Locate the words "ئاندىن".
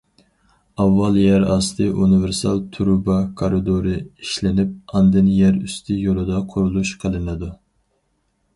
4.97-5.31